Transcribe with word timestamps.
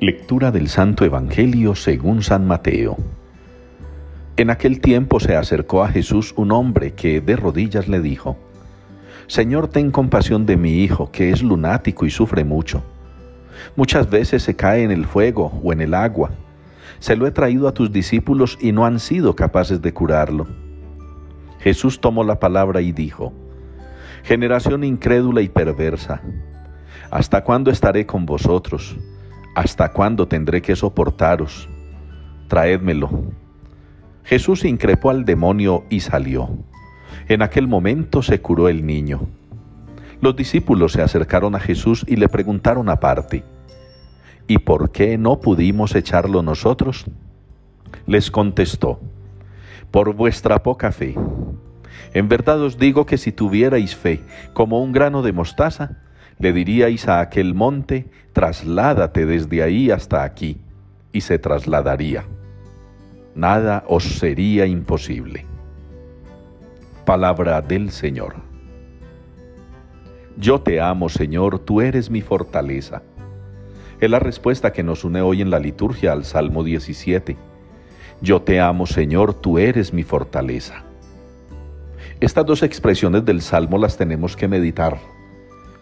Lectura 0.00 0.52
del 0.52 0.68
Santo 0.68 1.04
Evangelio 1.04 1.74
según 1.74 2.22
San 2.22 2.46
Mateo. 2.46 2.96
En 4.36 4.48
aquel 4.48 4.80
tiempo 4.80 5.18
se 5.18 5.34
acercó 5.34 5.82
a 5.82 5.88
Jesús 5.88 6.34
un 6.36 6.52
hombre 6.52 6.92
que 6.92 7.20
de 7.20 7.34
rodillas 7.34 7.88
le 7.88 8.00
dijo, 8.00 8.36
Señor, 9.26 9.66
ten 9.66 9.90
compasión 9.90 10.46
de 10.46 10.56
mi 10.56 10.84
hijo, 10.84 11.10
que 11.10 11.32
es 11.32 11.42
lunático 11.42 12.06
y 12.06 12.10
sufre 12.10 12.44
mucho. 12.44 12.84
Muchas 13.74 14.08
veces 14.08 14.44
se 14.44 14.54
cae 14.54 14.84
en 14.84 14.92
el 14.92 15.04
fuego 15.04 15.60
o 15.64 15.72
en 15.72 15.80
el 15.80 15.94
agua. 15.94 16.30
Se 17.00 17.16
lo 17.16 17.26
he 17.26 17.32
traído 17.32 17.66
a 17.66 17.74
tus 17.74 17.90
discípulos 17.90 18.56
y 18.60 18.70
no 18.70 18.86
han 18.86 19.00
sido 19.00 19.34
capaces 19.34 19.82
de 19.82 19.92
curarlo. 19.92 20.46
Jesús 21.58 22.00
tomó 22.00 22.22
la 22.22 22.38
palabra 22.38 22.82
y 22.82 22.92
dijo, 22.92 23.32
Generación 24.22 24.84
incrédula 24.84 25.40
y 25.40 25.48
perversa, 25.48 26.22
¿hasta 27.10 27.42
cuándo 27.42 27.72
estaré 27.72 28.06
con 28.06 28.26
vosotros? 28.26 28.96
¿Hasta 29.54 29.92
cuándo 29.92 30.28
tendré 30.28 30.62
que 30.62 30.76
soportaros? 30.76 31.68
Traédmelo. 32.48 33.10
Jesús 34.24 34.64
increpó 34.64 35.10
al 35.10 35.24
demonio 35.24 35.84
y 35.90 36.00
salió. 36.00 36.50
En 37.28 37.42
aquel 37.42 37.66
momento 37.66 38.22
se 38.22 38.40
curó 38.40 38.68
el 38.68 38.86
niño. 38.86 39.26
Los 40.20 40.36
discípulos 40.36 40.92
se 40.92 41.02
acercaron 41.02 41.54
a 41.54 41.60
Jesús 41.60 42.04
y 42.08 42.16
le 42.16 42.28
preguntaron 42.28 42.88
aparte, 42.88 43.44
¿y 44.46 44.58
por 44.58 44.90
qué 44.90 45.16
no 45.16 45.40
pudimos 45.40 45.94
echarlo 45.94 46.42
nosotros? 46.42 47.06
Les 48.06 48.30
contestó, 48.30 49.00
por 49.90 50.14
vuestra 50.14 50.62
poca 50.62 50.90
fe. 50.90 51.14
En 52.14 52.28
verdad 52.28 52.60
os 52.60 52.78
digo 52.78 53.06
que 53.06 53.18
si 53.18 53.32
tuvierais 53.32 53.94
fe 53.94 54.22
como 54.52 54.82
un 54.82 54.92
grano 54.92 55.22
de 55.22 55.32
mostaza, 55.32 55.98
le 56.38 56.52
diríais 56.52 57.08
a 57.08 57.20
aquel 57.20 57.54
monte, 57.54 58.06
trasládate 58.32 59.26
desde 59.26 59.62
ahí 59.62 59.90
hasta 59.90 60.22
aquí, 60.22 60.60
y 61.12 61.20
se 61.20 61.38
trasladaría. 61.38 62.24
Nada 63.34 63.84
os 63.88 64.04
sería 64.04 64.66
imposible. 64.66 65.46
Palabra 67.04 67.60
del 67.62 67.90
Señor. 67.90 68.36
Yo 70.36 70.60
te 70.60 70.80
amo, 70.80 71.08
Señor, 71.08 71.58
tú 71.58 71.80
eres 71.80 72.10
mi 72.10 72.20
fortaleza. 72.20 73.02
Es 74.00 74.08
la 74.08 74.20
respuesta 74.20 74.72
que 74.72 74.84
nos 74.84 75.04
une 75.04 75.20
hoy 75.20 75.42
en 75.42 75.50
la 75.50 75.58
liturgia 75.58 76.12
al 76.12 76.24
Salmo 76.24 76.62
17. 76.62 77.36
Yo 78.20 78.42
te 78.42 78.60
amo, 78.60 78.86
Señor, 78.86 79.34
tú 79.34 79.58
eres 79.58 79.92
mi 79.92 80.04
fortaleza. 80.04 80.84
Estas 82.20 82.46
dos 82.46 82.62
expresiones 82.62 83.24
del 83.24 83.42
Salmo 83.42 83.78
las 83.78 83.96
tenemos 83.96 84.36
que 84.36 84.46
meditar 84.46 84.98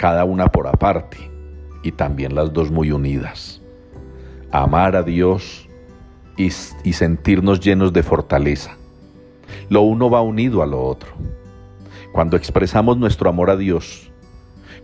cada 0.00 0.24
una 0.24 0.46
por 0.46 0.66
aparte 0.66 1.30
y 1.82 1.92
también 1.92 2.34
las 2.34 2.54
dos 2.54 2.70
muy 2.70 2.90
unidas. 2.90 3.60
Amar 4.50 4.96
a 4.96 5.02
Dios 5.02 5.68
y, 6.38 6.46
y, 6.46 6.92
sentirnos 6.94 7.60
llenos 7.60 7.92
de 7.92 8.02
fortaleza. 8.02 8.78
Lo 9.68 9.82
uno 9.82 10.08
va 10.08 10.22
unido 10.22 10.62
a 10.62 10.66
lo 10.66 10.82
otro. 10.82 11.10
Cuando 12.12 12.38
expresamos 12.38 12.96
nuestro 12.96 13.28
amor 13.28 13.50
a 13.50 13.58
Dios, 13.58 14.10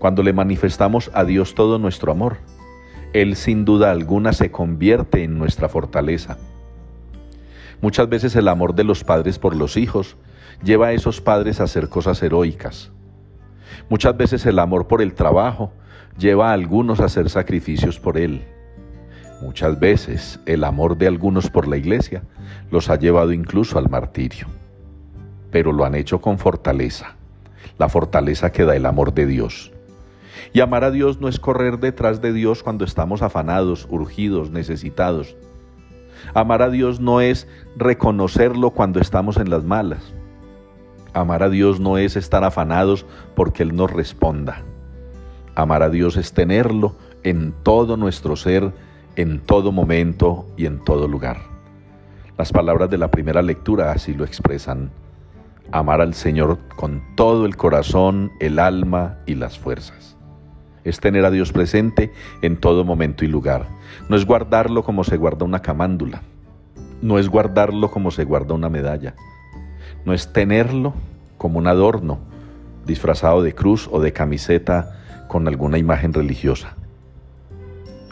cuando 0.00 0.24
le 0.24 0.32
manifestamos 0.32 1.12
a 1.14 1.22
Dios 1.22 1.54
todo 1.54 1.78
nuestro 1.78 2.10
amor, 2.10 2.38
Él 3.12 3.36
sin 3.36 3.64
duda 3.64 3.92
alguna 3.92 4.32
se 4.32 4.50
convierte 4.50 5.22
en 5.22 5.38
nuestra 5.38 5.68
fortaleza. 5.68 6.38
Muchas 7.80 8.08
veces 8.08 8.34
el 8.34 8.48
amor 8.48 8.74
de 8.74 8.82
los 8.82 9.04
padres 9.04 9.38
por 9.38 9.54
los 9.54 9.76
hijos 9.76 10.16
lleva 10.64 10.88
a 10.88 10.92
esos 10.92 11.20
padres 11.20 11.60
a 11.60 11.64
hacer 11.64 11.88
cosas 11.88 12.20
heroicas, 12.20 12.90
Muchas 13.88 14.16
veces 14.16 14.46
el 14.46 14.58
amor 14.58 14.86
por 14.86 15.02
el 15.02 15.14
trabajo 15.14 15.72
lleva 16.18 16.50
a 16.50 16.52
algunos 16.52 17.00
a 17.00 17.06
hacer 17.06 17.28
sacrificios 17.28 17.98
por 17.98 18.18
él. 18.18 18.44
Muchas 19.42 19.78
veces 19.78 20.40
el 20.46 20.64
amor 20.64 20.96
de 20.96 21.06
algunos 21.06 21.50
por 21.50 21.68
la 21.68 21.76
iglesia 21.76 22.22
los 22.70 22.88
ha 22.88 22.96
llevado 22.96 23.32
incluso 23.32 23.78
al 23.78 23.90
martirio. 23.90 24.46
Pero 25.50 25.72
lo 25.72 25.84
han 25.84 25.94
hecho 25.94 26.20
con 26.20 26.38
fortaleza, 26.38 27.16
la 27.78 27.88
fortaleza 27.88 28.52
que 28.52 28.64
da 28.64 28.74
el 28.76 28.86
amor 28.86 29.12
de 29.12 29.26
Dios. 29.26 29.72
Y 30.52 30.60
amar 30.60 30.84
a 30.84 30.90
Dios 30.90 31.20
no 31.20 31.28
es 31.28 31.38
correr 31.38 31.78
detrás 31.78 32.20
de 32.20 32.32
Dios 32.32 32.62
cuando 32.62 32.84
estamos 32.84 33.22
afanados, 33.22 33.86
urgidos, 33.90 34.50
necesitados. 34.50 35.36
Amar 36.32 36.62
a 36.62 36.70
Dios 36.70 37.00
no 37.00 37.20
es 37.20 37.48
reconocerlo 37.76 38.70
cuando 38.70 39.00
estamos 39.00 39.36
en 39.36 39.50
las 39.50 39.64
malas. 39.64 40.14
Amar 41.14 41.44
a 41.44 41.48
Dios 41.48 41.78
no 41.78 41.96
es 41.96 42.16
estar 42.16 42.42
afanados 42.42 43.06
porque 43.36 43.62
Él 43.62 43.76
nos 43.76 43.92
responda. 43.92 44.62
Amar 45.54 45.84
a 45.84 45.88
Dios 45.88 46.16
es 46.16 46.32
tenerlo 46.32 46.96
en 47.22 47.54
todo 47.62 47.96
nuestro 47.96 48.34
ser, 48.34 48.72
en 49.14 49.38
todo 49.38 49.70
momento 49.70 50.44
y 50.56 50.66
en 50.66 50.82
todo 50.82 51.06
lugar. 51.06 51.36
Las 52.36 52.50
palabras 52.50 52.90
de 52.90 52.98
la 52.98 53.12
primera 53.12 53.42
lectura 53.42 53.92
así 53.92 54.12
lo 54.12 54.24
expresan. 54.24 54.90
Amar 55.70 56.00
al 56.00 56.14
Señor 56.14 56.58
con 56.74 57.00
todo 57.14 57.46
el 57.46 57.56
corazón, 57.56 58.32
el 58.40 58.58
alma 58.58 59.18
y 59.24 59.36
las 59.36 59.56
fuerzas. 59.56 60.16
Es 60.82 60.98
tener 60.98 61.24
a 61.24 61.30
Dios 61.30 61.52
presente 61.52 62.12
en 62.42 62.56
todo 62.56 62.84
momento 62.84 63.24
y 63.24 63.28
lugar. 63.28 63.68
No 64.08 64.16
es 64.16 64.26
guardarlo 64.26 64.82
como 64.82 65.04
se 65.04 65.16
guarda 65.16 65.44
una 65.44 65.62
camándula. 65.62 66.22
No 67.02 67.20
es 67.20 67.28
guardarlo 67.28 67.92
como 67.92 68.10
se 68.10 68.24
guarda 68.24 68.54
una 68.54 68.68
medalla 68.68 69.14
no 70.04 70.12
es 70.12 70.32
tenerlo 70.32 70.94
como 71.38 71.58
un 71.58 71.66
adorno 71.66 72.18
disfrazado 72.86 73.42
de 73.42 73.54
cruz 73.54 73.88
o 73.90 74.00
de 74.00 74.12
camiseta 74.12 75.00
con 75.28 75.48
alguna 75.48 75.78
imagen 75.78 76.12
religiosa. 76.12 76.74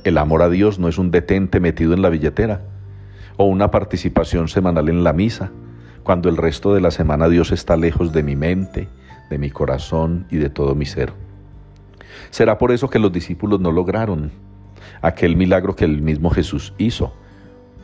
El 0.05 0.19
amor 0.19 0.43
a 0.43 0.49
Dios 0.49 0.79
no 0.79 0.89
es 0.89 0.99
un 0.99 1.11
detente 1.11 1.61
metido 1.61 1.95
en 1.95 2.03
la 2.03 2.09
billetera 2.09 2.63
o 3.37 3.45
una 3.45 3.71
participación 3.71 4.49
semanal 4.49 4.89
en 4.89 5.05
la 5.05 5.13
misa, 5.13 5.51
cuando 6.03 6.29
el 6.29 6.37
resto 6.37 6.75
de 6.75 6.81
la 6.81 6.91
semana 6.91 7.29
Dios 7.29 7.53
está 7.53 7.77
lejos 7.77 8.13
de 8.13 8.23
mi 8.23 8.35
mente, 8.35 8.89
de 9.31 9.39
mi 9.39 9.51
corazón 9.51 10.27
y 10.31 10.39
de 10.39 10.51
todo 10.51 10.75
mi 10.75 10.87
ser. 10.87 11.13
Será 12.31 12.59
por 12.59 12.73
eso 12.73 12.91
que 12.91 12.99
los 12.99 13.13
discípulos 13.13 13.61
no 13.61 13.71
lograron 13.71 14.33
aquel 15.01 15.37
milagro 15.37 15.77
que 15.77 15.85
el 15.85 16.03
mismo 16.03 16.31
Jesús 16.31 16.75
hizo 16.79 17.15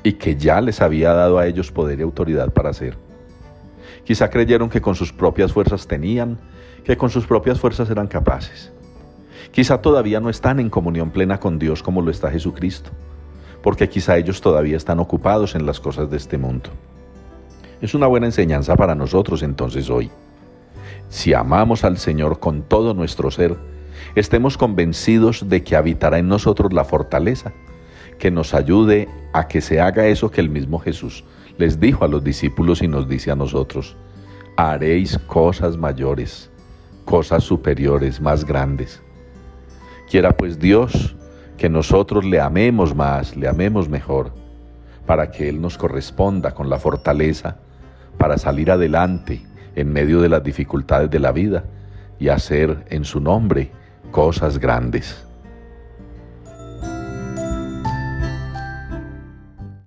y 0.02 0.14
que 0.14 0.36
ya 0.36 0.60
les 0.60 0.80
había 0.80 1.12
dado 1.12 1.38
a 1.38 1.46
ellos 1.46 1.70
poder 1.70 2.00
y 2.00 2.02
autoridad 2.02 2.52
para 2.52 2.70
hacer. 2.70 2.96
Quizá 4.04 4.30
creyeron 4.30 4.68
que 4.68 4.80
con 4.80 4.94
sus 4.94 5.12
propias 5.12 5.52
fuerzas 5.52 5.86
tenían, 5.86 6.38
que 6.84 6.96
con 6.96 7.10
sus 7.10 7.26
propias 7.26 7.60
fuerzas 7.60 7.90
eran 7.90 8.06
capaces. 8.06 8.72
Quizá 9.50 9.80
todavía 9.80 10.20
no 10.20 10.30
están 10.30 10.60
en 10.60 10.70
comunión 10.70 11.10
plena 11.10 11.40
con 11.40 11.58
Dios 11.58 11.82
como 11.82 12.02
lo 12.02 12.10
está 12.10 12.30
Jesucristo, 12.30 12.90
porque 13.62 13.88
quizá 13.88 14.16
ellos 14.16 14.40
todavía 14.40 14.76
están 14.76 14.98
ocupados 14.98 15.54
en 15.54 15.66
las 15.66 15.80
cosas 15.80 16.10
de 16.10 16.16
este 16.16 16.38
mundo. 16.38 16.70
Es 17.80 17.94
una 17.94 18.06
buena 18.06 18.26
enseñanza 18.26 18.76
para 18.76 18.94
nosotros 18.94 19.42
entonces 19.42 19.88
hoy. 19.88 20.10
Si 21.08 21.32
amamos 21.32 21.84
al 21.84 21.98
Señor 21.98 22.40
con 22.40 22.62
todo 22.62 22.92
nuestro 22.94 23.30
ser, 23.30 23.56
estemos 24.14 24.58
convencidos 24.58 25.48
de 25.48 25.62
que 25.62 25.76
habitará 25.76 26.18
en 26.18 26.28
nosotros 26.28 26.72
la 26.72 26.84
fortaleza 26.84 27.52
que 28.18 28.30
nos 28.30 28.52
ayude 28.52 29.08
a 29.32 29.48
que 29.48 29.60
se 29.60 29.80
haga 29.80 30.06
eso 30.06 30.30
que 30.30 30.40
el 30.40 30.50
mismo 30.50 30.78
Jesús 30.80 31.24
les 31.58 31.78
dijo 31.78 32.04
a 32.04 32.08
los 32.08 32.24
discípulos 32.24 32.82
y 32.82 32.88
nos 32.88 33.08
dice 33.08 33.30
a 33.30 33.36
nosotros, 33.36 33.96
haréis 34.56 35.18
cosas 35.18 35.76
mayores, 35.76 36.50
cosas 37.04 37.44
superiores, 37.44 38.20
más 38.20 38.44
grandes. 38.44 39.02
Quiera 40.08 40.36
pues 40.36 40.58
Dios 40.58 41.16
que 41.56 41.68
nosotros 41.68 42.24
le 42.24 42.40
amemos 42.40 42.94
más, 42.94 43.36
le 43.36 43.48
amemos 43.48 43.88
mejor, 43.88 44.32
para 45.04 45.30
que 45.30 45.48
Él 45.48 45.60
nos 45.60 45.76
corresponda 45.76 46.54
con 46.54 46.70
la 46.70 46.78
fortaleza 46.78 47.58
para 48.18 48.38
salir 48.38 48.70
adelante 48.70 49.42
en 49.74 49.92
medio 49.92 50.20
de 50.20 50.28
las 50.28 50.42
dificultades 50.42 51.10
de 51.10 51.18
la 51.18 51.32
vida 51.32 51.64
y 52.18 52.28
hacer 52.28 52.84
en 52.90 53.04
su 53.04 53.20
nombre 53.20 53.70
cosas 54.10 54.58
grandes. 54.58 55.27